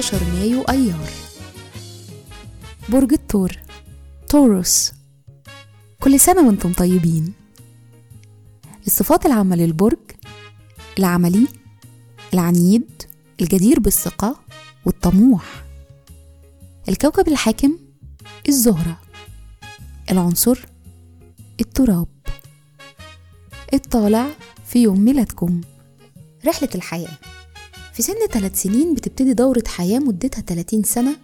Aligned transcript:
18 0.00 0.24
مايو 0.34 0.62
أيار. 0.62 1.10
برج 2.88 3.12
الثور 3.12 3.52
توروس 4.28 4.92
كل 6.00 6.20
سنة 6.20 6.46
وأنتم 6.46 6.72
طيبين. 6.72 7.32
الصفات 8.86 9.26
العامة 9.26 9.56
للبرج 9.56 9.98
العملي 10.98 11.48
العنيد 12.34 13.02
الجدير 13.40 13.80
بالثقة 13.80 14.36
والطموح. 14.84 15.64
الكوكب 16.88 17.28
الحاكم 17.28 17.78
الزهرة. 18.48 19.00
العنصر 20.10 20.58
التراب. 21.60 22.08
الطالع 23.74 24.26
في 24.66 24.82
يوم 24.82 25.00
ميلادكم. 25.00 25.60
رحلة 26.46 26.70
الحياة. 26.74 27.18
في 28.00 28.06
سن 28.06 28.26
ثلاث 28.30 28.62
سنين 28.62 28.94
بتبتدي 28.94 29.32
دورة 29.32 29.62
حياة 29.66 29.98
مدتها 29.98 30.40
30 30.40 30.82
سنة 30.82 31.16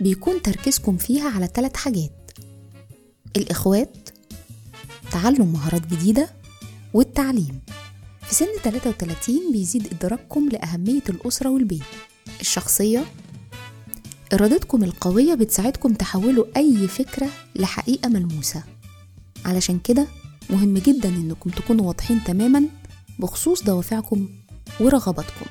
بيكون 0.00 0.42
تركيزكم 0.42 0.96
فيها 0.96 1.30
على 1.30 1.48
ثلاث 1.54 1.76
حاجات 1.76 2.30
الإخوات 3.36 4.08
تعلم 5.10 5.52
مهارات 5.52 5.86
جديدة 5.86 6.30
والتعليم. 6.94 7.60
في 8.22 8.34
سن 8.34 8.46
33 8.62 9.52
بيزيد 9.52 9.86
إدراككم 9.86 10.48
لأهمية 10.48 11.02
الأسرة 11.08 11.50
والبيت. 11.50 11.82
الشخصية 12.40 13.04
إرادتكم 14.32 14.84
القوية 14.84 15.34
بتساعدكم 15.34 15.94
تحولوا 15.94 16.44
أي 16.56 16.88
فكرة 16.88 17.28
لحقيقة 17.56 18.08
ملموسة. 18.08 18.62
علشان 19.44 19.78
كده 19.78 20.06
مهم 20.50 20.78
جدا 20.78 21.08
إنكم 21.08 21.50
تكونوا 21.50 21.86
واضحين 21.86 22.24
تماما 22.24 22.64
بخصوص 23.18 23.62
دوافعكم 23.62 24.28
ورغباتكم. 24.80 25.46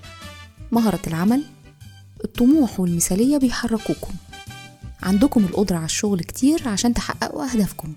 مهارة 0.73 0.99
العمل 1.07 1.43
الطموح 2.23 2.79
والمثالية 2.79 3.37
بيحركوكم. 3.37 4.13
عندكم 5.03 5.43
القدرة 5.43 5.75
على 5.75 5.85
الشغل 5.85 6.19
كتير 6.19 6.67
عشان 6.69 6.93
تحققوا 6.93 7.51
أهدافكم. 7.51 7.93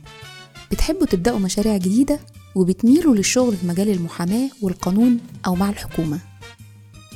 بتحبوا 0.70 1.06
تبدأوا 1.06 1.38
مشاريع 1.38 1.76
جديدة 1.76 2.20
وبتميلوا 2.54 3.14
للشغل 3.14 3.56
في 3.56 3.66
مجال 3.66 3.88
المحاماة 3.88 4.50
والقانون 4.62 5.20
أو 5.46 5.54
مع 5.54 5.70
الحكومة. 5.70 6.18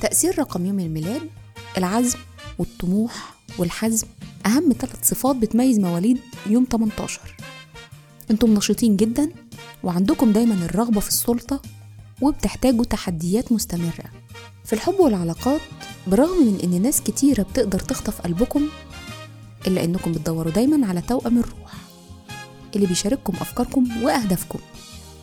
تأثير 0.00 0.38
رقم 0.38 0.66
يوم 0.66 0.80
الميلاد 0.80 1.22
العزم 1.78 2.18
والطموح 2.58 3.34
والحزم 3.58 4.06
أهم 4.46 4.72
ثلاث 4.78 5.08
صفات 5.08 5.36
بتميز 5.36 5.78
مواليد 5.78 6.18
يوم 6.46 6.66
18 6.72 7.20
أنتم 8.30 8.54
نشيطين 8.54 8.96
جدا 8.96 9.30
وعندكم 9.82 10.32
دايما 10.32 10.54
الرغبة 10.54 11.00
في 11.00 11.08
السلطة 11.08 11.62
وبتحتاجوا 12.20 12.84
تحديات 12.84 13.52
مستمرة. 13.52 14.19
في 14.70 14.76
الحب 14.76 15.00
والعلاقات 15.00 15.60
برغم 16.06 16.46
من 16.46 16.60
إن 16.64 16.82
ناس 16.82 17.00
كتيرة 17.00 17.42
بتقدر 17.42 17.78
تخطف 17.78 18.20
قلبكم 18.20 18.68
إلا 19.66 19.84
إنكم 19.84 20.12
بتدوروا 20.12 20.52
دايما 20.52 20.86
على 20.86 21.00
توأم 21.00 21.38
الروح 21.38 21.72
اللي 22.76 22.86
بيشارككم 22.86 23.32
أفكاركم 23.40 24.02
وأهدافكم. 24.02 24.58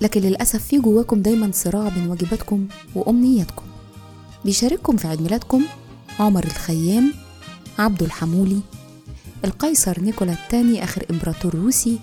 لكن 0.02 0.22
للأسف 0.22 0.64
في 0.64 0.78
جواكم 0.80 1.22
دايما 1.22 1.52
صراع 1.54 1.90
بين 1.90 2.08
واجباتكم 2.08 2.68
وأمنياتكم. 2.96 3.64
بيشارككم 4.46 4.98
في 4.98 5.08
عيد 5.08 5.22
ميلادكم 5.22 5.64
عمر 6.20 6.44
الخيام 6.44 7.14
عبده 7.80 8.06
الحمولي 8.06 8.60
القيصر 9.46 10.02
نيكولا 10.02 10.32
الثاني 10.34 10.84
آخر 10.84 11.06
إمبراطور 11.12 11.56
روسي 11.56 12.00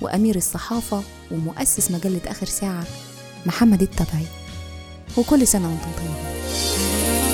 وأمير 0.00 0.36
الصحافة 0.36 1.02
ومؤسس 1.30 1.90
مجلة 1.90 2.20
آخر 2.26 2.46
ساعة 2.46 2.84
محمد 3.46 3.82
التبعي. 3.82 4.26
وكل 5.16 5.46
سنة 5.46 5.68
وأنتم 5.68 5.90
طيبين. 5.98 6.37
Bye. 6.78 7.27